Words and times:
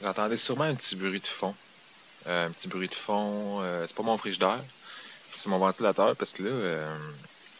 Vous 0.00 0.06
entendez 0.06 0.36
sûrement 0.36 0.64
un 0.64 0.74
petit 0.74 0.96
bruit 0.96 1.20
de 1.20 1.26
fond. 1.26 1.54
Euh, 2.26 2.46
un 2.46 2.50
petit 2.50 2.68
bruit 2.68 2.88
de 2.88 2.94
fond. 2.94 3.60
Euh, 3.62 3.84
c'est 3.86 3.96
pas 3.96 4.02
mon 4.02 4.16
frigidaire, 4.16 4.60
c'est 5.32 5.48
mon 5.48 5.58
ventilateur 5.58 6.16
parce 6.16 6.32
que 6.32 6.42
là, 6.42 6.50
euh, 6.50 6.98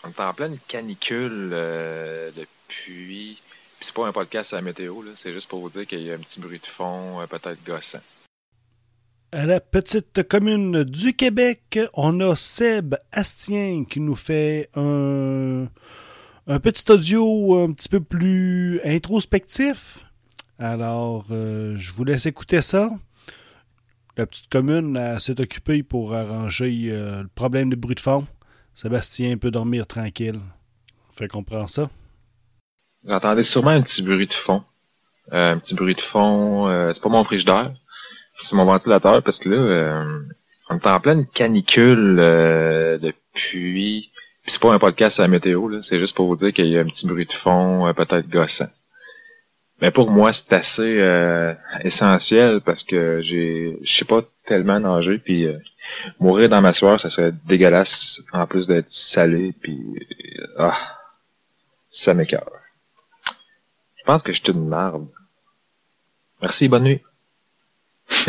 on 0.05 0.09
est 0.09 0.21
en 0.21 0.35
pleine 0.35 0.59
canicule 0.67 1.51
euh, 1.53 2.31
depuis. 2.37 3.41
Puis 3.79 3.87
c'est 3.87 3.95
pas 3.95 4.07
un 4.07 4.13
podcast 4.13 4.55
à 4.55 4.57
la 4.57 4.63
météo, 4.63 5.03
là, 5.03 5.13
c'est 5.15 5.33
juste 5.33 5.49
pour 5.49 5.61
vous 5.61 5.71
dire 5.71 5.87
qu'il 5.87 6.03
y 6.03 6.11
a 6.11 6.15
un 6.15 6.19
petit 6.19 6.41
bruit 6.41 6.59
de 6.59 6.67
fond, 6.67 7.25
peut-être 7.29 7.63
gossant. 7.65 8.01
À 9.33 9.45
la 9.45 9.61
petite 9.61 10.27
commune 10.27 10.83
du 10.85 11.15
Québec, 11.15 11.79
on 11.93 12.21
a 12.21 12.35
Seb 12.35 12.95
Astien 13.13 13.85
qui 13.85 14.01
nous 14.01 14.15
fait 14.15 14.71
un, 14.75 15.67
un 16.47 16.61
petit 16.61 16.91
audio 16.91 17.59
un 17.59 17.73
petit 17.73 17.91
peu 17.91 18.01
plus 18.01 18.81
introspectif. 18.83 20.06
Alors, 20.59 21.27
euh, 21.33 21.75
je 21.77 21.93
vous 21.93 22.05
laisse 22.05 22.25
écouter 22.25 22.63
ça. 22.63 22.89
La 24.17 24.25
petite 24.25 24.49
commune 24.49 24.99
s'est 25.21 25.39
occupée 25.39 25.83
pour 25.83 26.15
arranger 26.15 26.89
euh, 26.91 27.23
le 27.23 27.29
problème 27.29 27.69
de 27.69 27.77
bruit 27.77 27.95
de 27.95 28.01
fond. 28.01 28.27
Sébastien 28.73 29.37
peut 29.37 29.51
dormir 29.51 29.87
tranquille. 29.87 30.41
Fait 31.13 31.29
qu'on 31.29 31.45
ça. 31.67 31.91
Vous 33.05 33.13
entendez 33.13 33.43
sûrement 33.43 33.71
un 33.71 33.83
petit 33.83 34.03
bruit 34.03 34.27
de 34.27 34.33
fond. 34.33 34.65
Euh, 35.33 35.53
un 35.53 35.59
petit 35.59 35.75
bruit 35.75 35.95
de 35.95 36.01
fond, 36.01 36.91
c'est 36.93 37.03
pas 37.03 37.09
mon 37.09 37.25
frigidaire, 37.25 37.75
c'est 38.39 38.55
mon 38.55 38.65
ventilateur 38.65 39.23
parce 39.23 39.39
que 39.39 39.49
là, 39.49 40.07
on 40.71 40.79
est 40.79 40.87
en 40.87 41.01
pleine 41.01 41.27
canicule 41.27 42.17
depuis. 43.03 44.11
Puis 44.43 44.53
c'est 44.53 44.61
pas 44.61 44.73
un 44.73 44.79
podcast 44.79 45.19
à 45.19 45.23
la 45.23 45.29
météo, 45.29 45.83
c'est 45.83 45.99
juste 45.99 46.15
pour 46.15 46.29
vous 46.29 46.37
dire 46.37 46.53
qu'il 46.53 46.67
y 46.67 46.79
a 46.79 46.81
un 46.81 46.87
petit 46.87 47.07
bruit 47.07 47.27
de 47.27 47.33
fond, 47.33 47.93
peut-être 47.95 48.29
gossant. 48.29 48.69
Mais 49.81 49.91
pour 49.91 50.11
moi, 50.11 50.33
c'est 50.33 50.53
assez 50.55 51.01
euh, 51.01 51.55
essentiel 51.83 52.63
parce 52.65 52.83
que 52.83 53.21
j'ai, 53.23 53.79
je 53.83 53.97
sais 53.97 54.07
pas 54.07 54.23
tellement 54.47 54.81
nager, 54.81 55.19
puis 55.19 55.45
euh, 55.45 55.59
mourir 56.19 56.49
dans 56.49 56.63
ma 56.63 56.73
soirée, 56.73 56.99
ça 56.99 57.11
serait 57.11 57.33
dégueulasse 57.45 58.23
en 58.33 58.47
plus 58.47 58.67
d'être 58.67 58.91
salé, 58.91 59.53
puis 59.61 59.79
euh, 60.41 60.47
ah, 60.59 60.79
ça 61.91 62.15
m'écœure. 62.15 62.51
Je 63.97 64.05
pense 64.05 64.23
que 64.23 64.33
je 64.33 64.41
suis 64.43 64.53
une 64.53 64.69
marde. 64.69 65.09
Merci, 66.41 66.69
bonne 66.69 66.85
nuit. 66.85 67.03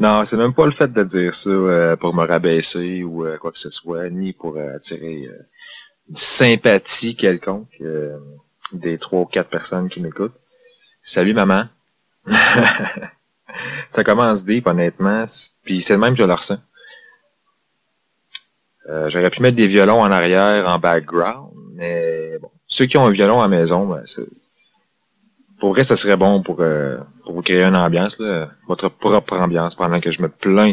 non, 0.00 0.24
c'est 0.24 0.36
même 0.36 0.54
pas 0.54 0.66
le 0.66 0.72
fait 0.72 0.92
de 0.92 1.04
dire 1.04 1.34
ça 1.34 1.50
euh, 1.50 1.96
pour 1.96 2.12
me 2.12 2.26
rabaisser 2.26 3.04
ou 3.04 3.24
euh, 3.24 3.38
quoi 3.38 3.52
que 3.52 3.58
ce 3.58 3.70
soit, 3.70 4.10
ni 4.10 4.32
pour 4.32 4.56
euh, 4.56 4.76
attirer 4.76 5.28
une 6.08 6.16
sympathie 6.16 7.14
quelconque 7.14 7.80
des 8.72 8.98
trois 8.98 9.20
ou 9.20 9.24
quatre 9.26 9.48
personnes 9.50 9.88
qui 9.88 10.00
m'écoutent. 10.00 10.34
Salut 11.02 11.34
maman. 11.34 11.64
ça 13.90 14.04
commence 14.04 14.44
deep, 14.44 14.66
honnêtement, 14.66 15.24
puis 15.64 15.82
c'est 15.82 15.94
le 15.94 15.98
même 15.98 16.14
que 16.14 16.18
je 16.18 16.24
le 16.24 16.34
ressens. 16.34 16.58
Euh, 18.88 19.08
J'aurais 19.08 19.30
pu 19.30 19.42
mettre 19.42 19.56
des 19.56 19.66
violons 19.66 20.00
en 20.00 20.10
arrière, 20.10 20.68
en 20.68 20.78
background, 20.78 21.52
mais 21.74 22.38
bon, 22.40 22.50
ceux 22.66 22.86
qui 22.86 22.96
ont 22.98 23.06
un 23.06 23.10
violon 23.10 23.40
à 23.40 23.48
la 23.48 23.48
maison, 23.48 23.86
ben, 23.86 24.04
pour 25.58 25.70
vrai, 25.70 25.84
ça 25.84 25.96
serait 25.96 26.16
bon 26.16 26.42
pour, 26.42 26.60
euh, 26.60 26.98
pour 27.24 27.34
vous 27.34 27.42
créer 27.42 27.62
une 27.62 27.76
ambiance, 27.76 28.20
votre 28.66 28.88
propre 28.88 29.38
ambiance, 29.38 29.74
pendant 29.74 30.00
que 30.00 30.10
je 30.10 30.20
me 30.22 30.28
plains 30.28 30.72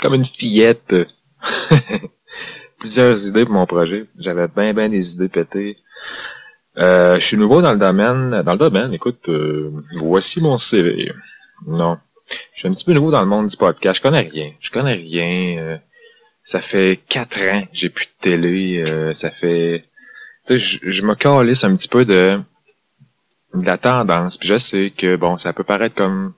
comme 0.00 0.14
une 0.14 0.24
fillette. 0.24 0.94
Plusieurs 2.78 3.26
idées 3.26 3.44
pour 3.44 3.54
mon 3.54 3.66
projet. 3.66 4.06
J'avais 4.18 4.48
bien, 4.48 4.72
bien 4.72 4.88
des 4.88 5.14
idées 5.14 5.28
pétées. 5.28 5.76
Euh, 6.80 7.18
je 7.18 7.26
suis 7.26 7.36
nouveau 7.36 7.60
dans 7.62 7.72
le 7.72 7.78
domaine. 7.78 8.42
Dans 8.42 8.52
le 8.52 8.58
domaine, 8.58 8.92
écoute, 8.94 9.28
euh, 9.28 9.70
voici 9.96 10.40
mon 10.40 10.56
CV. 10.58 11.12
Non. 11.66 11.98
Je 12.54 12.60
suis 12.60 12.68
un 12.68 12.72
petit 12.72 12.84
peu 12.84 12.92
nouveau 12.92 13.10
dans 13.10 13.20
le 13.20 13.26
monde 13.26 13.48
du 13.48 13.56
podcast. 13.56 13.96
Je 13.98 14.02
connais 14.02 14.20
rien. 14.28 14.52
Je 14.60 14.70
connais 14.70 14.94
rien. 14.94 15.58
euh, 15.58 15.76
ça 16.42 16.60
fait 16.60 17.00
quatre 17.08 17.40
ans 17.42 17.62
que 17.62 17.68
j'ai 17.72 17.90
plus 17.90 18.06
de 18.06 18.20
télé. 18.22 18.84
euh, 18.86 19.12
ça 19.14 19.30
fait... 19.30 19.84
Tu 20.46 20.58
sais, 20.58 20.78
je, 20.82 21.02
me 21.02 21.14
calisse 21.14 21.64
un 21.64 21.76
petit 21.76 21.88
peu 21.88 22.04
de, 22.04 22.40
de 23.54 23.66
la 23.66 23.76
tendance. 23.76 24.38
Puis 24.38 24.48
je 24.48 24.58
sais 24.58 24.92
que, 24.96 25.16
bon, 25.16 25.36
ça 25.36 25.52
peut 25.52 25.64
paraître 25.64 25.94
comme 25.94 26.32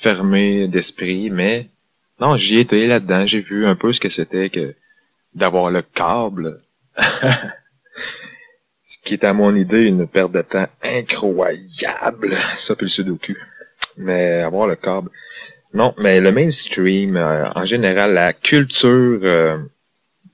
fermé 0.00 0.68
d'esprit, 0.68 1.30
mais 1.30 1.68
non, 2.20 2.36
j'y 2.36 2.58
étais 2.58 2.86
là-dedans. 2.86 3.26
J'ai 3.26 3.40
vu 3.40 3.66
un 3.66 3.74
peu 3.74 3.92
ce 3.92 4.00
que 4.00 4.08
c'était 4.08 4.50
que 4.50 4.74
d'avoir 5.34 5.70
le 5.70 5.82
câble. 5.82 6.62
Ce 8.84 8.98
qui 9.02 9.14
est 9.14 9.24
à 9.24 9.32
mon 9.32 9.54
idée 9.54 9.84
une 9.84 10.06
perte 10.06 10.32
de 10.32 10.42
temps 10.42 10.68
incroyable. 10.82 12.36
Ça 12.56 12.76
puis 12.76 12.86
le 12.86 12.90
sudoku. 12.90 13.36
Mais 13.96 14.40
avoir 14.40 14.66
le 14.66 14.76
câble. 14.76 15.10
Non, 15.72 15.94
mais 15.98 16.20
le 16.20 16.30
mainstream, 16.32 17.16
euh, 17.16 17.50
en 17.54 17.64
général, 17.64 18.12
la 18.12 18.32
culture 18.32 19.20
euh, 19.22 19.58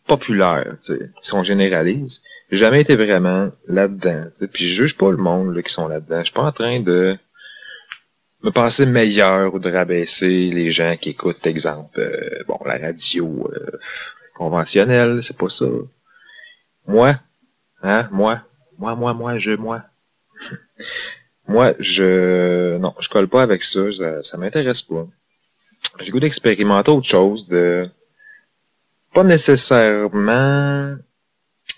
populaire, 0.07 0.77
si 0.81 1.35
on 1.35 1.43
généralise, 1.43 2.23
j'ai 2.51 2.59
jamais 2.59 2.81
été 2.81 2.97
vraiment 2.97 3.51
là-dedans. 3.69 4.25
Puis 4.53 4.67
je 4.67 4.83
juge 4.83 4.97
pas 4.97 5.11
le 5.11 5.17
monde 5.17 5.55
là, 5.55 5.63
qui 5.63 5.73
sont 5.73 5.89
là-dedans. 5.89 6.19
Je 6.19 6.25
suis 6.25 6.35
pas 6.35 6.43
en 6.43 6.53
train 6.53 6.81
de 6.81 7.17
me 8.43 8.51
penser 8.51 8.87
meilleur 8.87 9.55
ou 9.55 9.59
de 9.59 9.71
rabaisser 9.71 10.51
les 10.51 10.71
gens 10.71 10.97
qui 10.97 11.11
écoutent, 11.11 11.47
exemple, 11.47 12.01
euh, 12.01 12.43
bon, 12.49 12.59
la 12.65 12.79
radio 12.79 13.51
euh, 13.55 13.79
conventionnelle, 14.35 15.23
c'est 15.23 15.37
pas 15.37 15.51
ça. 15.51 15.67
Moi, 16.87 17.19
hein, 17.83 18.09
moi, 18.13 18.43
moi, 18.79 18.95
moi, 18.95 19.15
moi, 19.15 19.39
je, 19.39 19.53
moi. 19.53 19.83
moi, 21.49 21.75
je, 21.79 22.77
non, 22.79 22.95
je 22.99 23.09
colle 23.09 23.29
pas 23.29 23.43
avec 23.43 23.63
ça, 23.63 23.81
ça, 23.93 24.23
ça 24.23 24.37
m'intéresse 24.39 24.83
pas. 24.83 25.07
J'ai 25.99 26.11
goût 26.13 26.21
d'expérimenter 26.21 26.91
autre 26.91 27.07
chose, 27.07 27.49
de, 27.49 27.89
pas 29.15 29.25
nécessairement, 29.25 30.97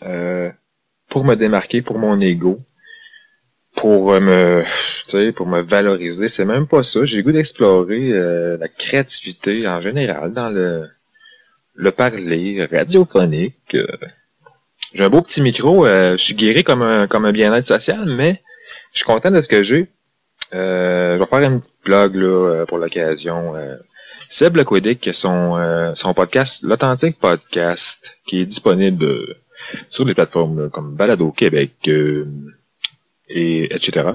euh, 0.03 0.51
pour 1.09 1.25
me 1.25 1.35
démarquer, 1.35 1.83
pour 1.83 1.99
mon 1.99 2.21
ego, 2.21 2.61
pour 3.77 4.13
me, 4.21 4.65
pour 5.33 5.47
me 5.47 5.61
valoriser, 5.63 6.29
c'est 6.29 6.45
même 6.45 6.67
pas 6.67 6.83
ça. 6.83 7.05
J'ai 7.05 7.23
goût 7.23 7.33
d'explorer 7.33 8.13
euh, 8.13 8.57
la 8.59 8.69
créativité 8.69 9.67
en 9.67 9.81
général 9.81 10.33
dans 10.33 10.51
le, 10.51 10.89
le 11.75 11.91
parler 11.93 12.65
radiophonique. 12.67 13.75
euh. 13.75 13.87
J'ai 14.95 15.05
un 15.05 15.11
beau 15.11 15.23
petit 15.23 15.41
micro, 15.41 15.87
euh, 15.87 16.17
je 16.17 16.23
suis 16.23 16.35
guéri 16.35 16.65
comme 16.65 16.83
un, 16.83 17.07
comme 17.07 17.25
un 17.25 17.33
bien-être 17.33 17.67
social, 17.67 18.05
mais 18.05 18.43
je 18.93 18.99
suis 18.99 19.07
content 19.07 19.31
de 19.31 19.41
ce 19.41 19.49
que 19.49 19.63
j'ai. 19.63 19.89
Euh, 20.55 21.15
je 21.15 21.19
vais 21.19 21.27
faire 21.27 21.41
une 21.41 21.61
petite 21.61 21.79
blog 21.85 22.15
là, 22.15 22.27
euh, 22.27 22.67
pour 22.67 22.79
l'occasion. 22.79 23.57
Euh, 23.57 23.77
Seb 24.29 24.57
Lequidic, 24.57 25.09
son, 25.13 25.57
euh, 25.57 25.95
son 25.95 26.13
podcast, 26.15 26.63
l'authentique 26.63 27.19
podcast, 27.19 28.19
qui 28.27 28.41
est 28.41 28.47
disponible 28.47 29.37
sur 29.91 30.05
les 30.05 30.15
plateformes 30.15 30.65
là, 30.65 30.69
comme 30.69 30.95
Balado 30.95 31.33
Québec 31.33 31.73
et 33.29 33.75
etc. 33.75 34.13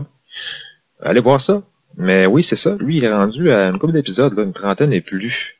Allez 1.01 1.21
voir 1.21 1.41
ça. 1.41 1.63
Mais 1.97 2.27
oui, 2.27 2.43
c'est 2.43 2.55
ça. 2.55 2.75
Lui, 2.79 2.97
il 2.97 3.03
est 3.03 3.13
rendu 3.13 3.51
à 3.51 3.69
une 3.69 3.79
couple 3.79 3.93
d'épisodes, 3.93 4.37
une 4.37 4.53
trentaine 4.53 4.93
et 4.93 5.01
plus. 5.01 5.55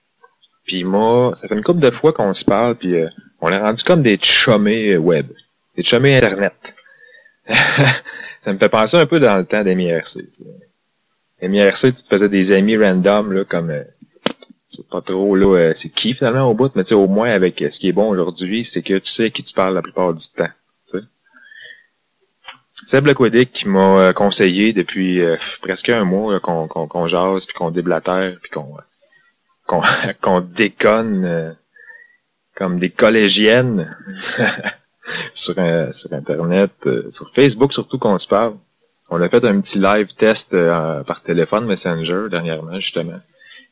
Puis 0.66 0.84
moi, 0.84 1.32
ça 1.36 1.48
fait 1.48 1.56
une 1.56 1.64
couple 1.64 1.80
de 1.80 1.90
fois 1.90 2.14
qu'on 2.14 2.34
se 2.34 2.46
parle, 2.46 2.76
puis 2.76 2.96
euh, 2.96 3.08
on 3.42 3.50
est 3.50 3.58
rendu 3.58 3.84
comme 3.84 4.04
des 4.04 4.18
chummés 4.18 4.98
web, 4.98 5.28
des 5.76 5.84
chummés 5.84 6.16
internet. 6.16 6.76
ça 8.42 8.54
me 8.54 8.58
fait 8.58 8.70
penser 8.70 8.98
un 8.98 9.06
peu 9.06 9.20
dans 9.20 9.38
le 9.38 9.46
temps 9.46 9.64
tu 9.64 9.74
sais. 10.12 10.24
MIRC, 11.42 11.94
tu 11.96 12.04
te 12.04 12.08
faisais 12.10 12.30
des 12.30 12.52
amis 12.52 12.78
random, 12.78 13.32
là, 13.32 13.46
comme 13.46 13.70
euh, 13.70 13.84
c'est 14.64 14.88
pas 14.88 15.02
trop 15.02 15.36
là, 15.36 15.56
euh, 15.56 15.74
c'est 15.76 15.90
qui 15.90 16.14
finalement 16.14 16.50
au 16.50 16.56
bout, 16.56 16.72
mais 16.76 16.84
tu 16.84 16.90
sais, 16.90 16.96
au 16.96 17.08
moins 17.08 17.30
avec 17.30 17.62
euh, 17.62 17.70
ce 17.70 17.80
qui 17.80 17.90
est 17.90 17.94
bon 17.94 18.10
aujourd'hui, 18.10 18.66
c'est 18.66 18.82
que 18.82 18.98
tu 18.98 19.12
sais 19.12 19.26
à 19.26 19.30
qui 19.30 19.44
tu 19.44 19.54
parles 19.54 19.76
la 19.76 19.84
plupart 19.84 20.14
du 20.14 20.26
temps. 20.36 20.50
tu 20.90 20.98
sais. 20.98 21.04
Seb 22.86 23.08
qui 23.52 23.68
m'a 23.68 24.14
conseillé 24.14 24.74
depuis 24.74 25.22
presque 25.62 25.90
un 25.90 26.06
mois 26.06 26.40
qu'on 26.40 27.08
jase, 27.08 27.46
puis 27.46 27.56
qu'on 27.56 27.72
déblatère, 27.72 28.38
puis 28.42 28.52
qu'on 28.52 30.42
déconne 30.42 31.56
comme 32.58 32.80
des 32.80 32.90
collégiennes 32.90 33.96
sur, 35.34 35.58
un- 35.60 35.92
sur 35.92 36.12
Internet, 36.12 36.72
euh, 36.88 37.10
sur 37.10 37.32
Facebook 37.34 37.72
surtout 37.72 38.00
qu'on 38.00 38.18
se 38.18 38.28
parle. 38.28 38.56
On 39.10 39.22
a 39.22 39.30
fait 39.30 39.46
un 39.46 39.62
petit 39.62 39.80
live 39.80 40.14
test 40.16 40.54
euh, 40.54 41.04
par 41.04 41.22
téléphone 41.22 41.66
Messenger 41.66 42.24
dernièrement, 42.30 42.80
justement. 42.80 43.20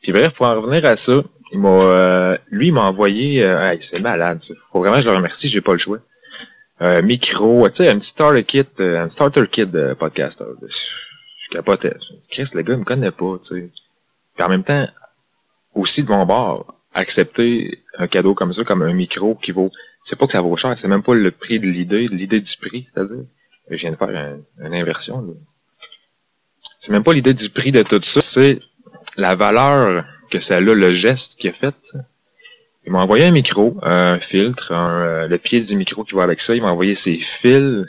Puis 0.02 0.12
bref, 0.12 0.32
pour 0.34 0.46
en 0.46 0.54
revenir 0.60 0.84
à 0.86 0.96
ça, 0.96 1.22
il 1.52 1.58
m'a 1.58 1.68
euh, 1.68 2.38
lui 2.50 2.70
m'a 2.72 2.82
envoyé 2.84 3.42
euh, 3.42 3.60
hey, 3.72 3.82
c'est 3.82 4.00
malade 4.00 4.40
ça. 4.40 4.54
Faut 4.72 4.78
vraiment 4.78 4.96
que 4.96 5.02
je 5.02 5.10
le 5.10 5.16
remercie, 5.16 5.48
j'ai 5.48 5.60
pas 5.60 5.72
le 5.72 5.78
choix. 5.78 5.98
Micro, 7.02 7.68
tu 7.70 7.76
sais, 7.76 7.88
un 7.88 7.98
petit 7.98 8.10
starter 8.10 8.44
kit, 8.44 8.66
euh, 8.80 9.00
un 9.04 9.08
starter 9.08 9.46
kit 9.48 9.66
de 9.66 9.94
podcaster. 9.94 10.44
Je, 10.62 10.66
je 10.68 11.50
capotais. 11.56 11.96
Chris, 12.30 12.50
le 12.54 12.60
gars, 12.62 12.74
il 12.74 12.80
me 12.80 12.84
connaît 12.84 13.10
pas, 13.10 13.38
tu 13.38 13.46
sais. 13.46 13.70
Puis 14.34 14.44
en 14.44 14.48
même 14.50 14.62
temps, 14.64 14.86
aussi 15.74 16.04
de 16.04 16.10
mon 16.10 16.26
bord, 16.26 16.75
accepter 16.96 17.78
un 17.98 18.06
cadeau 18.08 18.34
comme 18.34 18.52
ça, 18.52 18.64
comme 18.64 18.82
un 18.82 18.92
micro 18.92 19.34
qui 19.36 19.52
vaut, 19.52 19.70
c'est 20.02 20.18
pas 20.18 20.26
que 20.26 20.32
ça 20.32 20.40
vaut 20.40 20.56
cher, 20.56 20.76
c'est 20.76 20.88
même 20.88 21.02
pas 21.02 21.14
le 21.14 21.30
prix 21.30 21.60
de 21.60 21.66
l'idée, 21.66 22.08
l'idée 22.08 22.40
du 22.40 22.56
prix, 22.60 22.86
c'est-à-dire. 22.86 23.24
Je 23.70 23.76
viens 23.76 23.90
de 23.92 23.96
faire 23.96 24.08
un- 24.10 24.38
une 24.64 24.74
inversion, 24.74 25.24
c'est 26.78 26.92
même 26.92 27.02
pas 27.04 27.12
l'idée 27.12 27.34
du 27.34 27.48
prix 27.50 27.72
de 27.72 27.82
tout 27.82 28.00
ça, 28.02 28.20
c'est 28.20 28.60
la 29.16 29.34
valeur 29.34 30.04
que 30.30 30.40
ça 30.40 30.56
a, 30.56 30.60
le 30.60 30.92
geste 30.92 31.36
qu'il 31.38 31.50
a 31.50 31.52
fait. 31.52 31.74
Il 32.84 32.92
m'a 32.92 33.00
envoyé 33.00 33.24
un 33.24 33.32
micro, 33.32 33.76
un 33.82 34.20
filtre, 34.20 34.70
euh, 34.72 35.26
le 35.26 35.38
pied 35.38 35.60
du 35.60 35.74
micro 35.74 36.04
qui 36.04 36.14
va 36.14 36.22
avec 36.22 36.40
ça. 36.40 36.54
Il 36.54 36.62
m'a 36.62 36.70
envoyé 36.70 36.94
ses 36.94 37.18
fils. 37.18 37.84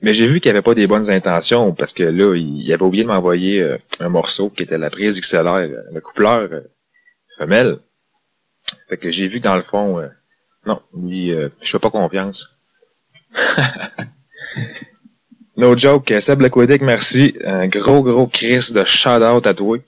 Mais 0.00 0.14
j'ai 0.14 0.26
vu 0.26 0.40
qu'il 0.40 0.50
avait 0.50 0.62
pas 0.62 0.74
des 0.74 0.86
bonnes 0.86 1.10
intentions 1.10 1.74
parce 1.74 1.92
que 1.92 2.04
là, 2.04 2.34
il, 2.34 2.72
avait 2.72 2.82
oublié 2.82 3.02
de 3.04 3.08
m'envoyer 3.08 3.60
euh, 3.60 3.76
un 4.00 4.08
morceau 4.08 4.48
qui 4.48 4.62
était 4.62 4.78
la 4.78 4.88
prise 4.88 5.20
XLR, 5.20 5.46
euh, 5.48 5.82
le 5.92 6.00
coupleur 6.00 6.48
femelle. 7.38 7.78
Fait 8.88 8.98
que 8.98 9.10
j'ai 9.10 9.28
vu 9.28 9.40
dans 9.40 9.56
le 9.56 9.62
fond, 9.62 10.02
non, 10.66 10.82
lui, 10.96 11.30
je 11.30 11.70
fais 11.70 11.78
pas 11.78 11.90
confiance. 11.90 12.54
no 15.56 15.76
joke, 15.76 16.12
Seb 16.20 16.40
Lequedic, 16.40 16.82
merci. 16.82 17.36
Un 17.44 17.68
gros, 17.68 18.02
gros 18.02 18.26
Chris 18.26 18.70
de 18.72 18.84
shout-out 18.84 19.46
à 19.46 19.54
toi. 19.54 19.78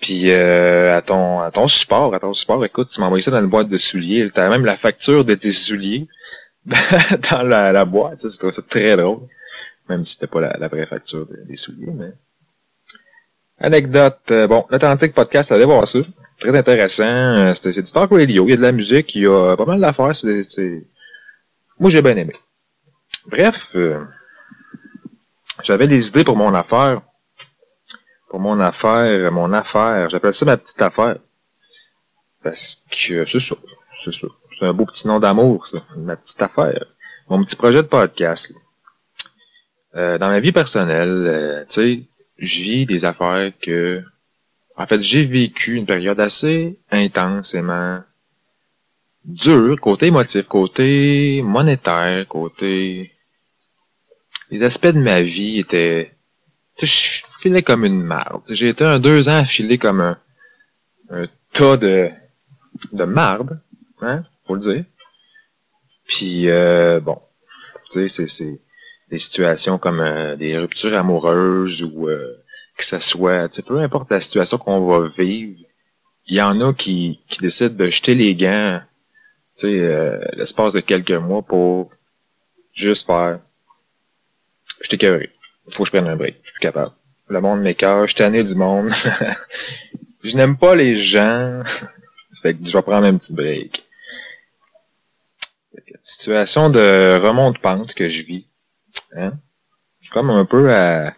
Puis 0.00 0.30
euh, 0.30 0.96
à 0.96 1.02
ton 1.02 1.40
à 1.40 1.50
ton 1.50 1.66
support, 1.66 2.14
à 2.14 2.20
ton 2.20 2.32
support, 2.32 2.64
écoute, 2.64 2.88
tu 2.88 3.00
m'as 3.00 3.06
envoyé 3.06 3.22
ça 3.22 3.32
dans 3.32 3.40
une 3.40 3.48
boîte 3.48 3.68
de 3.68 3.78
souliers. 3.78 4.30
T'as 4.32 4.48
même 4.48 4.64
la 4.64 4.76
facture 4.76 5.24
de 5.24 5.34
tes 5.34 5.52
souliers 5.52 6.06
dans 6.66 7.42
la, 7.42 7.84
boîte. 7.84 8.20
Ça, 8.20 8.28
je 8.28 8.38
trouve 8.38 8.52
ça 8.52 8.62
très 8.62 8.96
drôle. 8.96 9.20
Même 9.88 10.04
si 10.04 10.14
c'était 10.14 10.26
pas 10.28 10.40
la, 10.40 10.68
vraie 10.68 10.86
facture 10.86 11.26
des 11.46 11.56
souliers, 11.56 11.90
mais. 11.92 12.12
Anecdote. 13.58 14.20
Euh, 14.30 14.46
bon, 14.46 14.66
l'Atlantique 14.70 15.14
Podcast, 15.14 15.50
allez 15.50 15.64
voir 15.64 15.88
ça. 15.88 15.98
Très 16.40 16.56
intéressant. 16.56 17.04
Euh, 17.04 17.54
c'est 17.54 17.82
du 17.82 17.92
talk 17.92 18.10
radio. 18.10 18.46
Il 18.46 18.50
y 18.50 18.52
a 18.54 18.56
de 18.56 18.62
la 18.62 18.72
musique, 18.72 19.14
il 19.14 19.22
y 19.22 19.26
a 19.26 19.56
pas 19.56 19.64
mal 19.64 19.80
d'affaires. 19.80 20.14
C'est, 20.14 20.86
Moi, 21.78 21.90
j'ai 21.90 22.02
bien 22.02 22.16
aimé. 22.16 22.34
Bref, 23.26 23.70
euh, 23.74 24.04
j'avais 25.62 25.88
des 25.88 26.08
idées 26.08 26.24
pour 26.24 26.36
mon 26.36 26.54
affaire 26.54 27.02
pour 28.28 28.40
mon 28.40 28.60
affaire, 28.60 29.32
mon 29.32 29.52
affaire. 29.52 30.10
J'appelle 30.10 30.32
ça 30.32 30.44
ma 30.44 30.56
petite 30.56 30.80
affaire. 30.80 31.16
Parce 32.42 32.82
que 32.90 33.24
c'est 33.24 33.40
ça. 33.40 33.56
C'est 34.04 34.12
ça. 34.12 34.28
C'est 34.58 34.66
un 34.66 34.72
beau 34.72 34.86
petit 34.86 35.06
nom 35.08 35.18
d'amour, 35.18 35.66
ça. 35.66 35.78
Ma 35.96 36.16
petite 36.16 36.40
affaire. 36.40 36.84
Mon 37.28 37.42
petit 37.44 37.56
projet 37.56 37.78
de 37.78 37.88
podcast. 37.88 38.52
Euh, 39.96 40.18
dans 40.18 40.28
ma 40.28 40.40
vie 40.40 40.52
personnelle, 40.52 41.24
euh, 41.26 41.64
tu 41.64 41.74
sais, 41.74 42.02
je 42.38 42.60
vis 42.60 42.86
des 42.86 43.04
affaires 43.04 43.52
que... 43.60 44.02
En 44.78 44.86
fait, 44.86 45.00
j'ai 45.00 45.24
vécu 45.24 45.74
une 45.74 45.86
période 45.86 46.20
assez 46.20 46.78
intensément 46.90 48.00
dure, 49.24 49.80
côté 49.80 50.06
émotif, 50.06 50.46
côté 50.46 51.42
monétaire, 51.42 52.26
côté... 52.28 53.12
Les 54.50 54.62
aspects 54.62 54.86
de 54.86 55.00
ma 55.00 55.20
vie 55.20 55.58
étaient... 55.58 56.14
Tu 56.76 56.86
sais, 56.86 57.22
filé 57.40 57.62
comme 57.62 57.84
une 57.84 58.02
marde. 58.02 58.42
J'ai 58.48 58.68
été 58.68 58.84
un 58.84 59.00
deux 59.00 59.28
ans 59.28 59.44
filé 59.44 59.78
comme 59.78 60.00
un, 60.00 60.18
un 61.10 61.26
tas 61.52 61.76
de, 61.76 62.10
de 62.92 63.04
marde, 63.04 63.60
hein, 64.00 64.22
faut 64.46 64.54
le 64.54 64.60
dire. 64.60 64.84
Puis 66.06 66.48
euh, 66.48 67.00
bon, 67.00 67.20
tu 67.90 68.08
sais, 68.08 68.28
c'est 68.28 68.60
des 69.10 69.18
situations 69.18 69.78
comme 69.78 70.00
euh, 70.00 70.36
des 70.36 70.56
ruptures 70.56 70.94
amoureuses 70.94 71.82
ou 71.82 72.08
euh, 72.08 72.37
que 72.78 72.84
ce 72.84 73.00
soit, 73.00 73.60
peu 73.66 73.80
importe 73.80 74.10
la 74.10 74.20
situation 74.20 74.56
qu'on 74.56 74.86
va 74.86 75.08
vivre, 75.08 75.60
il 76.26 76.36
y 76.36 76.40
en 76.40 76.60
a 76.60 76.72
qui, 76.72 77.20
qui 77.28 77.40
décident 77.40 77.74
de 77.74 77.90
jeter 77.90 78.14
les 78.14 78.34
gants, 78.34 78.80
euh, 79.64 80.24
l'espace 80.34 80.74
de 80.74 80.80
quelques 80.80 81.10
mois 81.10 81.42
pour 81.42 81.90
juste 82.72 83.06
faire, 83.06 83.40
je 84.80 84.88
t'ai 84.88 85.30
Faut 85.70 85.82
que 85.82 85.86
je 85.86 85.90
prenne 85.90 86.06
un 86.06 86.16
break. 86.16 86.36
Je 86.44 86.50
suis 86.50 86.60
capable. 86.60 86.92
Le 87.28 87.40
monde 87.40 87.60
m'écœure, 87.60 88.02
je 88.02 88.12
suis 88.12 88.16
tanné 88.16 88.44
du 88.44 88.54
monde. 88.54 88.90
je 90.22 90.36
n'aime 90.36 90.56
pas 90.56 90.74
les 90.74 90.96
gens. 90.96 91.62
fait 92.42 92.54
que 92.54 92.64
je 92.64 92.72
vais 92.72 92.82
prendre 92.82 93.06
un 93.06 93.16
petit 93.16 93.32
break. 93.32 93.84
Situation 96.02 96.70
de 96.70 97.18
remonte-pente 97.20 97.92
que 97.94 98.08
je 98.08 98.22
vis. 98.22 98.46
Hein? 99.12 99.32
Je 100.00 100.06
suis 100.06 100.12
comme 100.12 100.30
un 100.30 100.44
peu 100.44 100.72
à... 100.72 101.14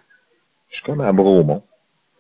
Je 0.70 0.76
suis 0.76 0.84
comme 0.84 1.00
à 1.00 1.12
Bromont. 1.12 1.62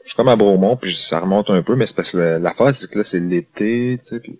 Je 0.04 0.10
suis 0.10 0.16
comme 0.16 0.28
à 0.28 0.36
Bromont, 0.36 0.76
puis 0.76 0.94
ça 0.94 1.20
remonte 1.20 1.50
un 1.50 1.62
peu, 1.62 1.76
mais 1.76 1.86
c'est 1.86 1.96
parce 1.96 2.12
que 2.12 2.38
l'affaire, 2.38 2.74
c'est 2.74 2.90
que 2.90 2.98
là, 2.98 3.04
c'est 3.04 3.20
l'été, 3.20 3.98
tu 4.02 4.08
sais, 4.08 4.20
puis 4.20 4.38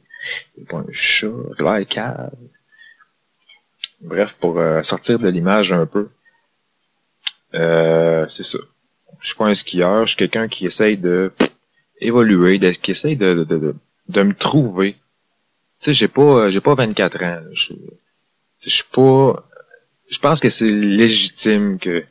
il 0.58 0.64
pas 0.64 0.78
un 0.78 0.86
chat, 0.92 1.28
là, 1.58 1.84
cave. 1.84 2.32
Bref, 4.00 4.34
pour 4.40 4.58
euh, 4.58 4.82
sortir 4.82 5.18
de 5.18 5.28
l'image 5.28 5.72
un 5.72 5.86
peu. 5.86 6.10
Euh, 7.54 8.26
c'est 8.28 8.44
ça 8.44 8.58
je 9.20 9.28
suis 9.28 9.36
pas 9.36 9.46
un 9.46 9.54
skieur, 9.54 10.06
je 10.06 10.10
suis 10.10 10.16
quelqu'un 10.16 10.48
qui 10.48 10.66
essaye 10.66 10.96
de 10.96 11.32
évoluer, 12.00 12.58
qui 12.58 12.90
essaye 12.90 13.16
de, 13.16 13.44
de, 13.44 13.74
de, 14.08 14.22
me 14.22 14.34
trouver. 14.34 14.94
Tu 14.94 14.98
sais, 15.78 15.92
j'ai 15.92 16.08
pas 16.08 16.50
j'ai 16.50 16.60
pas 16.60 16.74
24 16.74 17.22
ans. 17.22 17.40
Je, 17.52 17.74
je 18.62 18.70
suis 18.70 18.84
pas. 18.92 19.44
Je 20.08 20.18
pense 20.18 20.40
que 20.40 20.48
c'est 20.48 20.70
légitime 20.70 21.78
que 21.78 22.04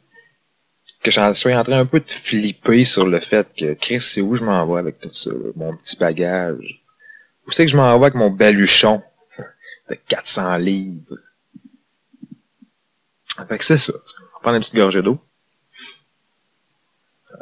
que 1.03 1.11
j'en 1.11 1.33
sois 1.33 1.55
en 1.55 1.63
train 1.63 1.79
un 1.79 1.85
peu 1.85 1.99
de 1.99 2.11
flipper 2.11 2.83
sur 2.83 3.07
le 3.07 3.19
fait 3.19 3.47
que 3.57 3.73
Chris, 3.73 4.01
c'est 4.01 4.21
où 4.21 4.35
je 4.35 4.43
m'en 4.43 4.65
vais 4.65 4.79
avec 4.79 4.99
tout 4.99 5.13
ça, 5.13 5.31
mon 5.55 5.75
petit 5.75 5.97
bagage. 5.97 6.81
Où 7.47 7.51
c'est 7.51 7.65
que 7.65 7.71
je 7.71 7.77
m'en 7.77 7.97
vais 7.97 8.05
avec 8.05 8.15
mon 8.15 8.29
baluchon 8.29 9.01
de 9.89 9.95
400 9.95 10.57
livres? 10.57 11.17
Fait 13.47 13.57
que 13.57 13.63
c'est 13.63 13.77
ça. 13.77 13.93
On 13.93 14.23
va 14.23 14.39
prendre 14.41 14.55
une 14.57 14.61
petite 14.61 14.75
gorgée 14.75 15.01
d'eau. 15.01 15.19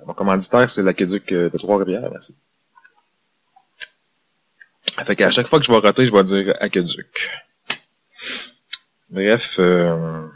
Mon 0.05 0.13
commanditaire, 0.13 0.69
c'est 0.69 0.83
l'aqueduc 0.83 1.31
euh, 1.31 1.49
de 1.49 1.57
Trois-Rivières, 1.57 2.09
merci. 2.11 2.35
Fait 5.05 5.15
qu'à 5.15 5.29
chaque 5.31 5.47
fois 5.47 5.59
que 5.59 5.65
je 5.65 5.71
vais 5.71 5.79
rater, 5.79 6.05
je 6.05 6.13
vais 6.13 6.23
dire 6.23 6.55
aqueduc. 6.59 7.29
Bref, 9.09 9.57
euh, 9.59 10.27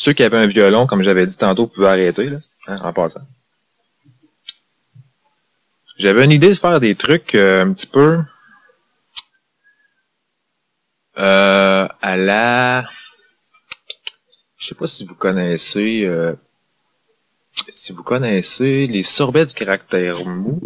ceux 0.00 0.12
qui 0.12 0.22
avaient 0.22 0.38
un 0.38 0.46
violon, 0.46 0.86
comme 0.86 1.02
j'avais 1.02 1.26
dit 1.26 1.36
tantôt, 1.36 1.66
pouvaient 1.66 1.88
arrêter, 1.88 2.30
là, 2.30 2.38
hein, 2.66 2.78
en 2.82 2.92
passant. 2.92 3.26
J'avais 5.98 6.24
une 6.24 6.32
idée 6.32 6.48
de 6.48 6.54
faire 6.54 6.80
des 6.80 6.94
trucs 6.94 7.34
euh, 7.34 7.62
un 7.64 7.72
petit 7.72 7.86
peu 7.86 8.20
euh, 11.18 11.88
à 12.00 12.16
la... 12.16 12.88
Je 14.56 14.68
sais 14.68 14.74
pas 14.74 14.86
si 14.86 15.04
vous 15.04 15.14
connaissez 15.14 16.06
si 17.68 17.92
vous 17.92 18.02
connaissez 18.02 18.86
les 18.86 19.02
sorbets 19.02 19.46
du 19.46 19.54
caractère 19.54 20.24
mou, 20.24 20.60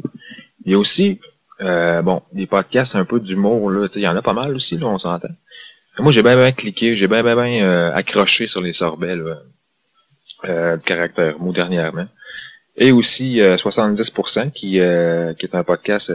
il 0.64 0.72
y 0.72 0.74
a 0.74 0.78
aussi 0.78 1.20
euh, 1.60 2.02
bon, 2.02 2.22
des 2.32 2.46
podcasts 2.46 2.96
un 2.96 3.04
peu 3.04 3.20
d'humour, 3.20 3.70
là, 3.70 3.88
il 3.94 4.02
y 4.02 4.08
en 4.08 4.16
a 4.16 4.22
pas 4.22 4.32
mal 4.32 4.54
aussi, 4.54 4.76
là, 4.76 4.86
on 4.86 4.98
s'entend. 4.98 5.28
Moi, 5.98 6.12
j'ai 6.12 6.22
bien 6.22 6.36
bien 6.36 6.52
cliqué, 6.52 6.96
j'ai 6.96 7.06
bien 7.06 7.22
bien, 7.22 7.34
bien 7.34 7.64
euh, 7.64 7.94
accroché 7.94 8.46
sur 8.46 8.60
les 8.60 8.72
sorbets 8.72 9.16
là, 9.16 9.38
euh, 10.44 10.76
du 10.76 10.84
caractère 10.84 11.38
mou 11.38 11.52
dernièrement. 11.52 12.06
Et 12.76 12.90
aussi 12.90 13.36
70% 13.36 14.50
qui, 14.50 14.70
qui 14.72 14.78
est 14.78 15.54
un 15.54 15.62
podcast 15.62 16.12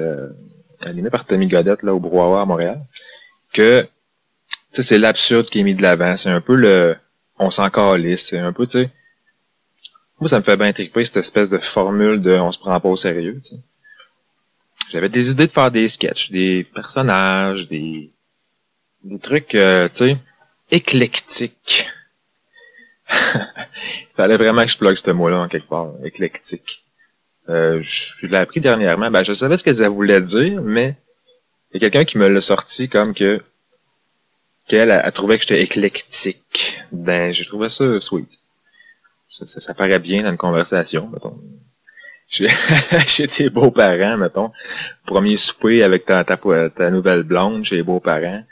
animé 0.81 1.09
par 1.09 1.25
Tommy 1.25 1.47
Godette 1.47 1.83
là, 1.83 1.93
au 1.93 2.01
Brouhaha 2.01 2.41
à 2.41 2.45
Montréal. 2.45 2.81
Que 3.53 3.87
c'est 4.71 4.97
l'absurde 4.97 5.45
qui 5.49 5.61
est 5.61 5.63
mis 5.63 5.73
de 5.73 5.81
l'avant. 5.81 6.17
C'est 6.17 6.29
un 6.29 6.41
peu 6.41 6.55
le 6.55 6.97
on 7.37 7.49
s'en 7.49 7.69
calisse. 7.69 8.27
C'est 8.27 8.39
un 8.39 8.51
peu, 8.51 8.65
tu 8.65 8.73
sais 8.73 8.89
moi, 10.19 10.29
ça 10.29 10.39
me 10.39 10.43
fait 10.43 10.57
bien 10.57 10.73
triper 10.73 11.05
cette 11.05 11.17
espèce 11.17 11.49
de 11.49 11.57
formule 11.59 12.21
de 12.21 12.31
on 12.31 12.51
se 12.51 12.59
prend 12.59 12.77
pas 12.79 12.89
au 12.89 12.95
sérieux. 12.95 13.39
Tu 13.43 13.55
sais. 13.55 13.61
J'avais 14.91 15.09
des 15.09 15.31
idées 15.31 15.47
de 15.47 15.51
faire 15.51 15.71
des 15.71 15.87
sketchs, 15.87 16.31
des 16.31 16.65
personnages, 16.73 17.67
des, 17.69 18.11
des 19.03 19.19
trucs, 19.19 19.55
euh, 19.55 19.87
tu 19.89 19.95
sais, 19.95 20.17
éclectiques. 20.71 21.89
Fallait 24.15 24.37
vraiment 24.37 24.63
que 24.63 24.71
je 24.71 24.77
plug 24.77 24.95
ce 24.95 25.11
mot-là 25.11 25.39
en 25.39 25.47
quelque 25.47 25.67
part, 25.67 25.93
éclectique. 26.03 26.83
Euh, 27.49 27.81
je 27.81 28.27
l'ai 28.27 28.37
appris 28.37 28.61
dernièrement. 28.61 29.09
Ben, 29.09 29.23
je 29.23 29.33
savais 29.33 29.57
ce 29.57 29.63
que 29.63 29.73
ça 29.73 29.89
voulait 29.89 30.21
dire, 30.21 30.61
mais 30.61 30.95
il 31.73 31.81
y 31.81 31.85
a 31.85 31.89
quelqu'un 31.89 32.05
qui 32.05 32.17
me 32.17 32.27
l'a 32.27 32.41
sorti 32.41 32.89
comme 32.89 33.13
que 33.13 33.41
qu'elle 34.67 34.91
a, 34.91 35.11
trouvé 35.11 35.37
que 35.37 35.41
j'étais 35.41 35.63
éclectique. 35.63 36.77
Ben, 36.91 37.33
j'ai 37.33 37.45
trouvé 37.45 37.69
ça 37.69 37.99
sweet. 37.99 38.29
Ça, 39.31 39.45
ça, 39.47 39.73
paraît 39.73 39.99
bien 39.99 40.23
dans 40.23 40.29
une 40.29 40.37
conversation, 40.37 41.07
mettons. 41.07 41.39
Chez, 42.29 43.27
tes 43.27 43.49
beaux-parents, 43.49 44.17
mettons. 44.17 44.51
Premier 45.07 45.35
souper 45.37 45.83
avec 45.83 46.05
ta, 46.05 46.23
ta, 46.23 46.37
ta 46.37 46.91
nouvelle 46.91 47.23
blonde 47.23 47.65
chez 47.65 47.77
les 47.77 47.83
beaux-parents. 47.83 48.43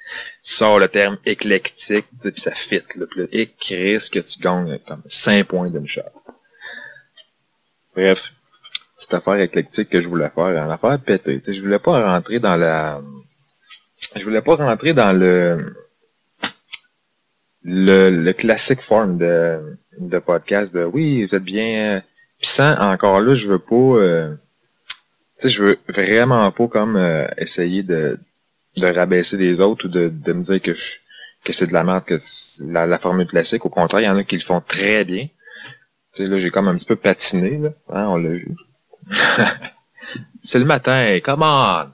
Sors 0.42 0.80
le 0.80 0.88
terme 0.88 1.18
éclectique, 1.26 2.08
puis 2.22 2.34
ça 2.38 2.52
fit. 2.56 2.82
Là, 2.96 3.06
puis 3.06 4.00
ce 4.00 4.10
que 4.10 4.20
tu 4.20 4.40
gagnes 4.40 4.80
comme 4.88 5.04
5 5.06 5.48
points 5.48 5.70
d'une 5.70 5.88
shot. 5.88 6.02
Bref, 7.96 8.20
cette 8.98 9.14
affaire 9.14 9.40
éclectique 9.40 9.90
que 9.90 10.02
je 10.02 10.08
voulais 10.08 10.30
faire, 10.30 10.48
une 10.48 10.72
affaire 10.72 11.00
pétée. 11.00 11.40
Je 11.46 11.62
voulais 11.62 11.80
pas 11.80 12.04
rentrer 12.04 12.40
dans 12.40 12.56
la... 12.56 13.00
Je 14.16 14.24
voulais 14.24 14.42
pas 14.42 14.56
rentrer 14.56 14.94
dans 14.94 15.14
le 15.14 15.76
le, 17.64 18.10
le 18.10 18.34
classique 18.34 18.82
forme 18.82 19.18
de, 19.18 19.78
de 20.00 20.20
podcast 20.20 20.74
de 20.74 20.86
oui, 20.86 21.26
vous 21.26 21.36
êtes 21.36 21.44
bien. 21.44 22.02
Puis 22.40 22.48
sans, 22.48 22.74
encore 22.78 23.22
là, 23.22 23.34
je 23.34 23.50
veux 23.50 23.60
pas. 23.60 23.76
Euh, 23.76 24.36
tu 25.40 25.44
sais, 25.44 25.50
je 25.50 25.64
veux 25.64 25.80
vraiment 25.88 26.52
pas 26.52 26.68
comme 26.68 26.96
euh, 26.96 27.28
essayer 27.38 27.84
de, 27.84 28.20
de 28.78 28.88
rabaisser 28.88 29.38
les 29.38 29.60
autres 29.60 29.86
ou 29.86 29.90
de, 29.90 30.10
de 30.10 30.34
me 30.34 30.42
dire 30.42 30.62
que 30.62 30.74
je, 30.74 30.98
que 31.44 31.54
c'est 31.54 31.68
de 31.68 31.74
la 31.74 31.84
merde, 31.84 32.06
que 32.06 32.18
la, 32.66 32.86
la 32.86 33.00
formule 33.00 33.28
classique. 33.28 33.66
Au 33.66 33.70
contraire, 33.70 34.02
il 34.02 34.06
y 34.06 34.10
en 34.10 34.18
a 34.18 34.24
qui 34.24 34.38
le 34.38 34.44
font 34.44 34.62
très 34.62 35.04
bien. 35.06 35.28
Tu 36.14 36.24
sais, 36.24 36.28
là, 36.28 36.38
j'ai 36.38 36.52
comme 36.52 36.68
un 36.68 36.76
petit 36.76 36.86
peu 36.86 36.96
patiné, 36.96 37.58
là. 37.58 37.70
Hein, 37.90 38.08
on 38.08 38.18
l'a 38.18 38.30
vu. 38.30 38.56
c'est 40.44 40.60
le 40.60 40.66
matin, 40.66 41.20
come 41.24 41.44
on! 41.44 41.88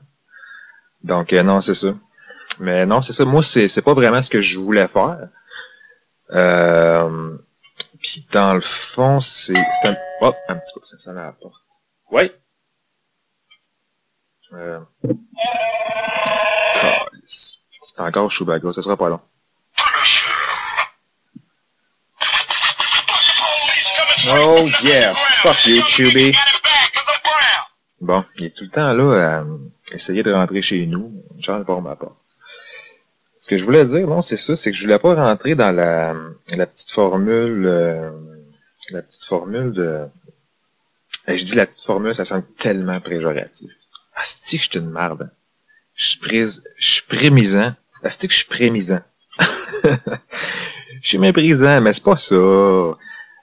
Donc, 1.03 1.33
euh, 1.33 1.43
non, 1.43 1.61
c'est 1.61 1.73
ça. 1.73 1.93
Mais 2.59 2.85
non, 2.85 3.01
c'est 3.01 3.13
ça. 3.13 3.25
Moi, 3.25 3.43
c'est, 3.43 3.67
c'est 3.67 3.81
pas 3.81 3.93
vraiment 3.93 4.21
ce 4.21 4.29
que 4.29 4.41
je 4.41 4.59
voulais 4.59 4.87
faire. 4.87 5.27
Euh, 6.31 7.37
puis 8.03 8.27
dans 8.31 8.53
le 8.53 8.61
fond, 8.61 9.19
c'est, 9.21 9.57
un... 9.83 9.95
Oh, 10.21 10.33
un 10.49 10.55
petit 10.57 10.73
peu, 10.75 10.81
ça 10.83 10.97
sonne 10.99 11.17
à 11.17 11.23
la 11.23 11.31
porte. 11.31 11.55
Oui! 12.11 12.31
Euh... 14.51 14.79
C'est 17.25 17.99
encore 17.99 18.29
Chewbacca, 18.29 18.71
ça 18.73 18.81
sera 18.81 18.97
pas 18.97 19.09
long. 19.09 19.21
Oh 24.35 24.69
yeah, 24.83 25.13
fuck 25.41 25.65
you, 25.65 25.81
Chubby. 25.83 26.33
Bon, 27.99 28.23
il 28.37 28.45
est 28.45 28.49
tout 28.51 28.63
le 28.65 28.69
temps 28.69 28.93
là 28.93 29.39
à 29.39 29.45
essayer 29.93 30.23
de 30.23 30.31
rentrer 30.31 30.61
chez 30.61 30.85
nous. 30.85 31.23
J'en 31.39 31.63
pas 31.63 31.79
ma 31.81 31.95
part. 31.95 32.15
Ce 33.43 33.49
que 33.49 33.57
je 33.57 33.65
voulais 33.65 33.83
dire, 33.83 34.07
non, 34.07 34.21
c'est 34.21 34.37
ça, 34.37 34.55
c'est 34.55 34.71
que 34.71 34.77
je 34.77 34.83
voulais 34.83 34.99
pas 34.99 35.15
rentrer 35.15 35.53
dans 35.53 35.73
la, 35.73 36.15
la 36.55 36.65
petite 36.65 36.91
formule, 36.91 37.65
euh, 37.65 38.09
la 38.89 39.01
petite 39.01 39.25
formule 39.25 39.73
de, 39.73 40.07
et 41.27 41.37
je 41.37 41.43
dis 41.43 41.53
la 41.53 41.65
petite 41.65 41.83
formule, 41.83 42.15
ça 42.15 42.23
sent 42.23 42.41
tellement 42.57 43.01
préjoratif. 43.01 43.69
Ah, 44.15 44.21
c'est 44.23 44.55
que 44.55 44.63
je 44.63 44.69
suis 44.69 44.79
une 44.79 44.89
merde. 44.89 45.29
Je 45.95 46.07
suis 46.07 46.19
prise, 46.19 46.63
je 46.77 46.91
suis 46.91 47.01
prémisant. 47.03 47.73
C'est 48.07 48.27
que 48.27 48.33
je 48.33 48.37
suis 48.37 48.47
prémisant. 48.47 49.01
je 49.83 49.97
suis 51.01 51.17
méprisant, 51.17 51.81
mais 51.81 51.91
c'est 51.91 52.03
pas 52.03 52.15
ça. 52.15 52.35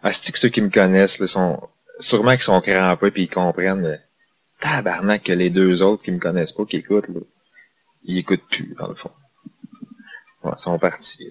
Ah, 0.02 0.12
que 0.12 0.38
ceux 0.38 0.48
qui 0.48 0.62
me 0.62 0.70
connaissent, 0.70 1.18
là, 1.18 1.26
sont, 1.26 1.68
sûrement 1.98 2.32
qu'ils 2.32 2.42
sont 2.44 2.62
crampés 2.62 3.10
puis 3.10 3.24
ils 3.24 3.28
comprennent, 3.28 3.82
mais, 3.82 4.00
tabarnak 4.60 5.24
que 5.24 5.32
les 5.32 5.50
deux 5.50 5.82
autres 5.82 6.02
qui 6.02 6.10
me 6.10 6.18
connaissent 6.18 6.52
pas, 6.52 6.64
qui 6.64 6.76
écoutent, 6.76 7.08
là, 7.08 7.20
ils 8.04 8.16
écoutent 8.16 8.48
plus, 8.50 8.74
dans 8.78 8.88
le 8.88 8.94
fond. 8.94 9.10
Ouais, 10.42 10.52
sont 10.56 10.78
partis, 10.78 11.30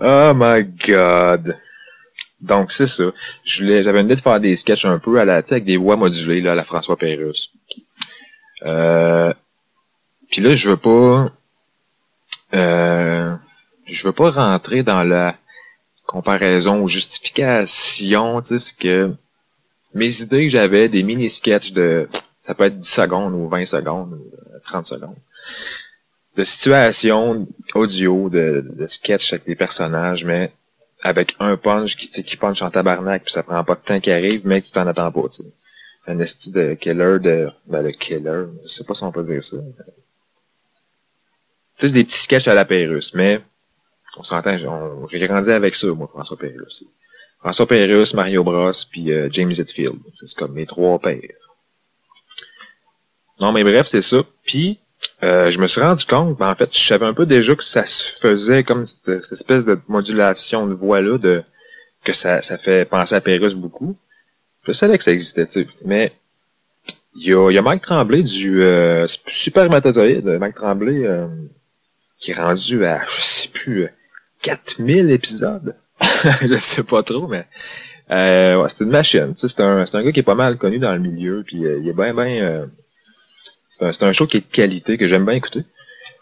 Oh 0.00 0.32
my 0.34 0.64
god. 0.86 1.58
Donc, 2.40 2.70
c'est 2.70 2.86
ça. 2.86 3.04
J'avais 3.44 4.00
une 4.00 4.06
idée 4.06 4.16
de 4.16 4.20
faire 4.20 4.38
des 4.40 4.54
sketchs 4.54 4.84
un 4.84 5.00
peu 5.00 5.18
à 5.18 5.24
la, 5.24 5.36
avec 5.36 5.64
des 5.64 5.76
voix 5.76 5.96
modulées, 5.96 6.40
là, 6.40 6.52
à 6.52 6.54
la 6.54 6.64
François 6.64 6.96
Pérusse. 6.96 7.50
Euh, 8.62 9.32
puis 10.30 10.40
là, 10.40 10.54
je 10.54 10.70
veux 10.70 10.76
pas, 10.76 11.32
euh, 12.54 13.36
je 13.86 14.06
veux 14.06 14.12
pas 14.12 14.30
rentrer 14.30 14.84
dans 14.84 15.02
la 15.02 15.36
comparaison 16.06 16.80
ou 16.80 16.88
justification, 16.88 18.40
tu 18.40 18.46
sais, 18.46 18.58
c'est 18.58 18.76
que 18.76 19.14
mes 19.94 20.20
idées 20.20 20.44
que 20.44 20.50
j'avais, 20.50 20.88
des 20.88 21.02
mini-sketchs 21.02 21.72
de, 21.72 22.08
ça 22.40 22.54
peut 22.54 22.64
être 22.64 22.78
10 22.78 22.88
secondes 22.88 23.34
ou 23.34 23.48
20 23.48 23.66
secondes 23.66 24.12
ou 24.12 24.58
30 24.64 24.86
secondes, 24.86 25.16
de 26.38 26.44
situations 26.44 27.48
audio, 27.74 28.30
de, 28.30 28.64
de 28.64 28.86
sketch 28.86 29.32
avec 29.32 29.44
des 29.44 29.56
personnages, 29.56 30.24
mais 30.24 30.52
avec 31.02 31.34
un 31.40 31.56
punch 31.56 31.96
qui, 31.96 32.08
qui 32.08 32.36
punch 32.36 32.62
en 32.62 32.70
tabarnak, 32.70 33.24
puis 33.24 33.32
ça 33.32 33.42
prend 33.42 33.64
pas 33.64 33.74
de 33.74 33.80
temps 33.80 33.98
qui 33.98 34.12
arrive, 34.12 34.42
mais 34.44 34.62
tu 34.62 34.70
t'en 34.70 34.86
attends 34.86 35.10
pas, 35.10 35.28
tu. 35.30 35.42
Un 36.06 36.20
esti 36.20 36.52
de 36.52 36.74
killer 36.74 37.18
de... 37.18 37.50
Ben, 37.66 37.82
le 37.82 37.90
killer, 37.90 38.44
je 38.62 38.68
sais 38.68 38.84
pas 38.84 38.94
si 38.94 39.02
on 39.02 39.10
peut 39.10 39.24
dire 39.24 39.42
ça. 39.42 39.56
Tu 41.76 41.88
sais, 41.88 41.92
des 41.92 42.04
petits 42.04 42.20
sketchs 42.20 42.46
à 42.46 42.54
la 42.54 42.64
Pérusse, 42.64 43.14
mais 43.14 43.40
on 44.16 44.22
s'entend, 44.22 44.56
j'ai 45.10 45.18
grandi 45.26 45.50
avec 45.50 45.74
ça, 45.74 45.88
moi, 45.88 46.06
François 46.06 46.38
Pérusse. 46.38 46.84
François 47.40 47.66
Pérusse, 47.66 48.14
Mario 48.14 48.44
Bros, 48.44 48.70
puis 48.90 49.12
euh, 49.12 49.28
James 49.30 49.52
Hetfield. 49.52 49.98
C'est 50.16 50.34
comme 50.36 50.52
mes 50.52 50.66
trois 50.66 51.00
pères. 51.00 51.20
Non, 53.40 53.50
mais 53.52 53.64
bref, 53.64 53.86
c'est 53.88 54.02
ça. 54.02 54.22
Puis, 54.44 54.78
euh, 55.22 55.50
je 55.50 55.58
me 55.58 55.66
suis 55.66 55.80
rendu 55.80 56.04
compte, 56.04 56.38
ben, 56.38 56.50
en 56.50 56.54
fait, 56.54 56.76
je 56.76 56.86
savais 56.86 57.06
un 57.06 57.14
peu 57.14 57.26
déjà 57.26 57.54
que 57.56 57.64
ça 57.64 57.84
se 57.84 58.18
faisait 58.20 58.62
comme 58.62 58.86
cette, 58.86 59.32
espèce 59.32 59.64
de 59.64 59.78
modulation 59.88 60.66
de 60.66 60.74
voix-là, 60.74 61.18
de 61.18 61.42
que 62.04 62.12
ça, 62.12 62.40
ça 62.42 62.56
fait 62.58 62.88
penser 62.88 63.14
à 63.14 63.20
Pérus 63.20 63.54
beaucoup. 63.54 63.96
Je 64.66 64.72
savais 64.72 64.96
que 64.96 65.04
ça 65.04 65.10
existait, 65.10 65.46
tu 65.46 65.62
sais. 65.62 65.68
Mais 65.84 66.12
il 67.16 67.28
y 67.28 67.34
a, 67.34 67.50
y 67.50 67.58
a 67.58 67.62
Mike 67.62 67.82
Tremblay 67.82 68.22
du 68.22 68.62
euh, 68.62 69.06
Super 69.26 69.68
Mike 69.68 70.54
Tremblay 70.54 71.04
euh, 71.04 71.26
qui 72.18 72.30
est 72.30 72.34
rendu 72.34 72.84
à, 72.84 73.04
je 73.06 73.20
sais 73.20 73.48
plus, 73.48 73.88
4000 74.42 75.10
épisodes. 75.10 75.74
je 76.42 76.56
sais 76.56 76.84
pas 76.84 77.02
trop, 77.02 77.26
mais 77.26 77.46
euh, 78.12 78.62
ouais, 78.62 78.68
c'est 78.68 78.84
une 78.84 78.90
machine. 78.90 79.34
C'est 79.36 79.60
un, 79.60 79.84
un 79.92 80.02
gars 80.02 80.12
qui 80.12 80.20
est 80.20 80.24
pas 80.24 80.36
mal 80.36 80.58
connu 80.58 80.78
dans 80.78 80.92
le 80.92 81.00
milieu, 81.00 81.42
puis 81.44 81.56
il 81.56 81.88
est 81.88 81.92
bien, 81.92 82.14
bien 82.14 82.68
c'est 83.78 84.02
un, 84.02 84.12
show 84.12 84.26
qui 84.26 84.38
est 84.38 84.40
de 84.40 84.46
qualité, 84.52 84.98
que 84.98 85.08
j'aime 85.08 85.24
bien 85.24 85.34
écouter. 85.34 85.64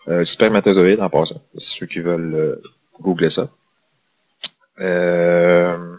Euh, 0.09 0.25
Spermatozoïde 0.25 1.01
en 1.01 1.11
passant. 1.11 1.41
Ceux 1.57 1.87
qui 1.87 2.01
veulent 2.01 2.35
euh, 2.35 2.63
googler 3.01 3.31
ça. 3.31 3.49
Euh, 4.81 5.97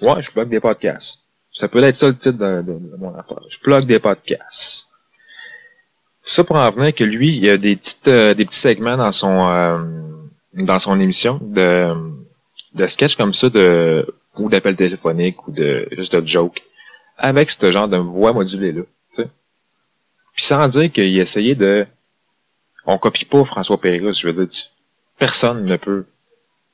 ouais, 0.00 0.22
je 0.22 0.30
plug 0.30 0.48
des 0.48 0.60
podcasts. 0.60 1.18
Ça 1.52 1.68
peut 1.68 1.82
être 1.82 1.96
ça 1.96 2.08
le 2.08 2.16
titre 2.16 2.38
de, 2.38 2.96
mon 2.98 3.14
affaire. 3.14 3.40
Je 3.48 3.58
plug 3.58 3.86
des 3.86 3.98
podcasts. 3.98 4.86
Ça 6.24 6.44
pour 6.44 6.56
en 6.56 6.70
venir 6.70 6.94
que 6.94 7.04
lui, 7.04 7.36
il 7.36 7.44
y 7.44 7.50
a 7.50 7.56
des 7.56 7.76
petites 7.76 8.08
euh, 8.08 8.34
des 8.34 8.44
petits 8.44 8.58
segments 8.58 8.96
dans 8.96 9.10
son 9.10 9.48
euh, 9.48 9.78
dans 10.54 10.78
son 10.78 11.00
émission 11.00 11.40
de 11.42 11.92
de 12.74 12.86
sketch 12.86 13.16
comme 13.16 13.34
ça 13.34 13.48
de 13.48 14.06
ou 14.36 14.48
d'appels 14.48 14.76
téléphoniques 14.76 15.46
ou 15.48 15.50
de 15.50 15.88
juste 15.92 16.14
de 16.14 16.24
joke 16.24 16.62
avec 17.18 17.50
ce 17.50 17.72
genre 17.72 17.88
de 17.88 17.96
voix 17.96 18.32
modulée 18.32 18.72
là. 18.72 18.82
Puis 20.34 20.44
sans 20.44 20.66
dire 20.68 20.90
qu'il 20.92 21.18
essayait 21.18 21.54
de... 21.54 21.86
On 22.86 22.98
copie 22.98 23.24
pas 23.24 23.44
François 23.44 23.80
Pérusse, 23.80 24.18
je 24.20 24.28
veux 24.28 24.46
dire, 24.46 24.64
personne 25.18 25.64
ne 25.64 25.76
peut 25.76 26.06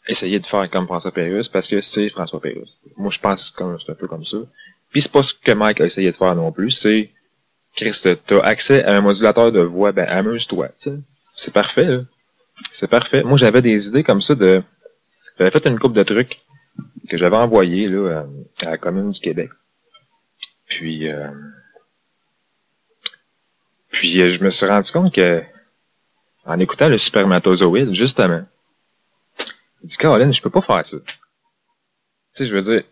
essayer 0.08 0.38
de 0.38 0.46
faire 0.46 0.70
comme 0.70 0.86
François 0.86 1.12
Pérusse 1.12 1.48
parce 1.48 1.66
que 1.66 1.80
c'est 1.80 2.08
François 2.10 2.40
Pérusse. 2.40 2.80
Moi, 2.96 3.10
je 3.10 3.18
pense 3.20 3.50
que 3.50 3.64
c'est 3.84 3.92
un 3.92 3.94
peu 3.94 4.06
comme 4.06 4.24
ça. 4.24 4.38
Puis 4.90 5.02
c'est 5.02 5.12
pas 5.12 5.22
ce 5.22 5.34
que 5.34 5.52
Mike 5.52 5.80
a 5.80 5.84
essayé 5.84 6.10
de 6.10 6.16
faire 6.16 6.34
non 6.36 6.52
plus, 6.52 6.70
c'est 6.70 7.10
Chris, 7.74 8.00
t'as 8.24 8.40
accès 8.40 8.82
à 8.84 8.96
un 8.96 9.00
modulateur 9.00 9.52
de 9.52 9.60
voix, 9.60 9.92
ben 9.92 10.06
amuse-toi, 10.08 10.70
C'est 11.34 11.52
parfait, 11.52 11.84
là. 11.84 12.00
C'est 12.72 12.88
parfait. 12.88 13.22
Moi, 13.22 13.36
j'avais 13.36 13.60
des 13.60 13.88
idées 13.88 14.02
comme 14.02 14.22
ça 14.22 14.34
de... 14.34 14.62
J'avais 15.38 15.50
fait 15.50 15.66
une 15.66 15.78
coupe 15.78 15.92
de 15.92 16.02
trucs 16.02 16.40
que 17.08 17.18
j'avais 17.18 17.36
envoyé 17.36 17.88
là, 17.88 18.24
à 18.62 18.70
la 18.70 18.78
commune 18.78 19.10
du 19.10 19.20
Québec. 19.20 19.50
Puis 20.66 21.08
euh, 21.08 21.28
puis 23.96 24.20
euh, 24.20 24.30
je 24.30 24.44
me 24.44 24.50
suis 24.50 24.66
rendu 24.66 24.92
compte 24.92 25.14
que, 25.14 25.42
en 26.44 26.60
écoutant 26.60 26.90
le 26.90 26.98
spermatozoïde, 26.98 27.94
justement, 27.94 28.44
il 29.82 29.88
dit, 29.88 29.96
Caroline, 29.96 30.34
je 30.34 30.42
peux 30.42 30.50
pas 30.50 30.60
faire 30.60 30.84
ça. 30.84 30.98
Tu 30.98 31.14
sais, 32.34 32.46
je 32.46 32.54
veux 32.54 32.60
dire, 32.60 32.82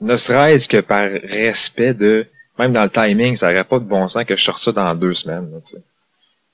ne 0.00 0.16
serait-ce 0.16 0.68
que 0.68 0.80
par 0.80 1.08
respect 1.08 1.94
de, 1.94 2.26
même 2.58 2.72
dans 2.72 2.82
le 2.82 2.90
timing, 2.90 3.36
ça 3.36 3.48
n'aurait 3.48 3.62
pas 3.62 3.78
de 3.78 3.84
bon 3.84 4.08
sens 4.08 4.24
que 4.24 4.34
je 4.34 4.42
sorte 4.42 4.60
ça 4.60 4.72
dans 4.72 4.92
deux 4.96 5.14
semaines, 5.14 5.48
tu 5.64 5.76
sais. 5.76 5.84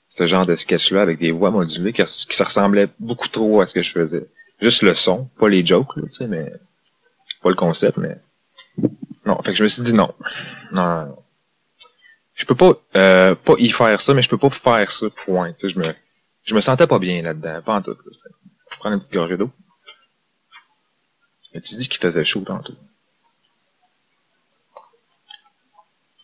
Ce 0.09 0.27
genre 0.27 0.45
de 0.45 0.53
sketch-là 0.53 1.01
avec 1.01 1.17
des 1.17 1.31
voix 1.31 1.49
modulées 1.49 1.91
qui, 1.91 2.03
qui 2.03 2.37
se 2.37 2.43
ressemblaient 2.43 2.89
beaucoup 2.99 3.29
trop 3.29 3.61
à 3.61 3.65
ce 3.65 3.73
que 3.73 3.81
je 3.81 3.91
faisais. 3.91 4.27
Juste 4.61 4.83
le 4.83 4.93
son, 4.93 5.25
pas 5.39 5.49
les 5.49 5.65
jokes, 5.65 5.95
tu 5.95 6.11
sais, 6.11 6.27
mais, 6.27 6.53
pas 7.41 7.49
le 7.49 7.55
concept, 7.55 7.97
mais, 7.97 8.19
non. 9.25 9.41
Fait 9.41 9.53
que 9.53 9.57
je 9.57 9.63
me 9.63 9.67
suis 9.67 9.81
dit 9.81 9.95
non. 9.95 10.13
Non, 10.71 10.85
non, 10.85 11.05
non 11.07 11.22
je 12.35 12.45
peux 12.45 12.55
pas 12.55 12.73
euh, 12.95 13.35
pas 13.35 13.53
y 13.57 13.69
faire 13.69 14.01
ça, 14.01 14.13
mais 14.13 14.21
je 14.21 14.29
peux 14.29 14.37
pas 14.37 14.49
faire 14.49 14.91
ça, 14.91 15.07
point. 15.25 15.53
je 15.61 15.77
me 15.79 15.93
je 16.43 16.55
me 16.55 16.61
sentais 16.61 16.87
pas 16.87 16.99
bien 16.99 17.21
là-dedans, 17.21 17.61
pas 17.61 17.75
en 17.75 17.81
tout. 17.81 17.91
Là, 17.91 17.97
je 18.71 18.77
prendre 18.77 18.93
une 18.95 18.99
petite 18.99 19.13
gorgée 19.13 19.37
d'eau. 19.37 19.49
tu 21.53 21.75
dis 21.75 21.87
qu'il 21.87 22.01
faisait 22.01 22.25
chaud 22.25 22.41
tantôt? 22.41 22.73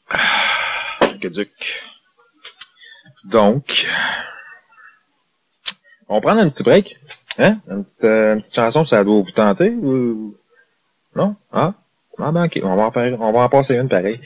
Ah. 0.09 0.49
Donc, 3.25 3.85
on 6.07 6.15
va 6.15 6.21
prendre 6.21 6.41
un 6.41 6.49
petit 6.49 6.63
break. 6.63 6.99
Hein? 7.37 7.59
Une 7.69 7.83
petite, 7.83 8.03
euh, 8.03 8.33
une 8.33 8.39
petite 8.39 8.55
chanson, 8.55 8.85
ça 8.85 9.03
doit 9.03 9.21
vous 9.21 9.31
tenter 9.31 9.69
ou... 9.69 10.35
Non? 11.15 11.35
Ah? 11.51 11.73
Ah 12.17 12.31
ben 12.31 12.45
ok, 12.45 12.59
on 12.63 12.75
va 12.75 12.87
en, 12.87 13.13
on 13.21 13.31
va 13.31 13.39
en 13.39 13.49
passer 13.49 13.75
une 13.75 13.87
pareil. 13.87 14.19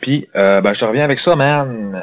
Puis, 0.00 0.28
euh, 0.36 0.60
ben, 0.60 0.72
je 0.72 0.84
reviens 0.84 1.04
avec 1.04 1.18
ça, 1.18 1.34
man. 1.36 2.00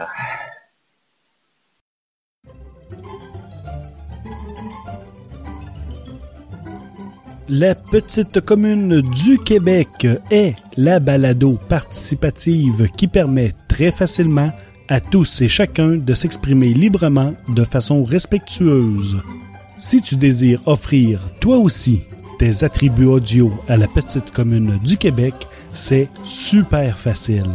La 7.48 7.76
petite 7.76 8.42
commune 8.42 9.02
du 9.02 9.38
Québec 9.38 10.08
est 10.32 10.56
la 10.78 11.00
balado 11.00 11.60
participative 11.70 12.90
qui 12.98 13.08
permet 13.08 13.52
très 13.68 13.92
facilement 13.92 14.52
à 14.88 15.00
tous 15.00 15.42
et 15.42 15.48
chacun 15.48 15.98
de 15.98 16.14
s'exprimer 16.16 16.74
librement 16.74 17.34
de 17.48 17.64
façon 17.64 18.04
respectueuse. 18.04 19.18
Si 19.78 20.02
tu 20.02 20.16
désires 20.16 20.62
offrir 20.66 21.20
toi 21.40 21.58
aussi 21.58 22.02
tes 22.40 22.64
attributs 22.64 23.06
audio 23.06 23.52
à 23.68 23.78
la 23.78 23.88
petite 23.88 24.32
commune 24.32 24.80
du 24.84 24.98
Québec, 24.98 25.36
c'est 25.72 26.10
super 26.24 26.98
facile. 26.98 27.52